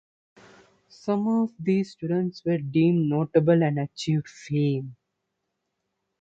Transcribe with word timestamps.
Some 0.89 1.27
of 1.27 1.51
those 1.59 1.91
students 1.91 2.43
were 2.43 2.57
deemed 2.57 3.07
notable 3.07 3.61
and 3.61 3.77
achieved 3.77 4.27
fame. 4.27 4.95